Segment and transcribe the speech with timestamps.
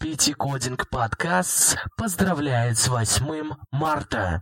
[0.00, 4.40] Пятикодинг подкаст поздравляет с 8 марта.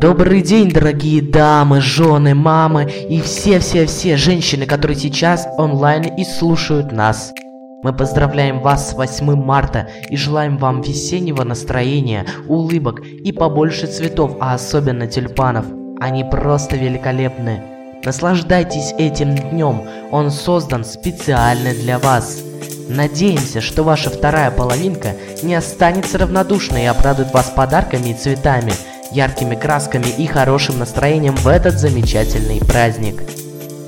[0.00, 7.34] Добрый день, дорогие дамы, жены, мамы и все-все-все женщины, которые сейчас онлайн и слушают нас.
[7.82, 14.36] Мы поздравляем вас с 8 марта и желаем вам весеннего настроения, улыбок и побольше цветов,
[14.40, 15.66] а особенно тюльпанов.
[16.00, 17.62] Они просто великолепны.
[18.04, 22.42] Наслаждайтесь этим днем, он создан специально для вас.
[22.88, 28.72] Надеемся, что ваша вторая половинка не останется равнодушной и обрадует вас подарками и цветами–
[29.12, 33.22] яркими красками и хорошим настроением в этот замечательный праздник.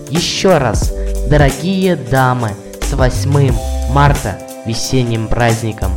[0.09, 0.93] Еще раз,
[1.29, 2.51] дорогие дамы,
[2.83, 5.91] с 8 марта, весенним праздником.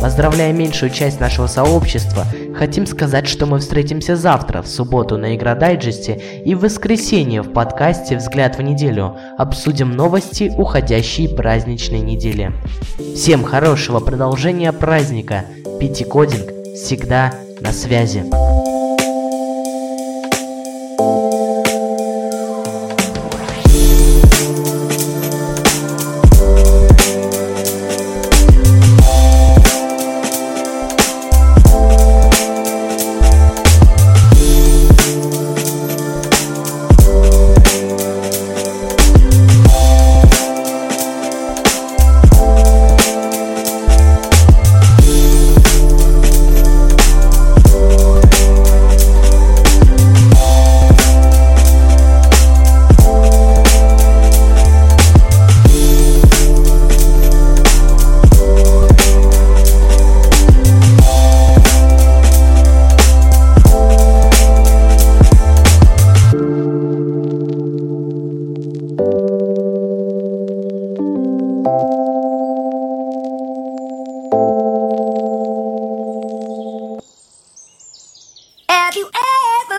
[0.00, 6.20] Поздравляя меньшую часть нашего сообщества, хотим сказать, что мы встретимся завтра, в субботу на Игродайджесте
[6.44, 9.16] и в воскресенье в подкасте «Взгляд в неделю».
[9.36, 12.52] Обсудим новости уходящей праздничной недели.
[13.14, 15.44] Всем хорошего продолжения праздника.
[15.78, 18.24] Пятикодинг всегда на связи.
[78.68, 79.78] Have you ever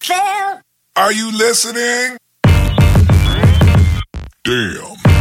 [0.00, 0.60] felt?
[0.96, 2.18] Are you listening?
[4.44, 5.11] Damn.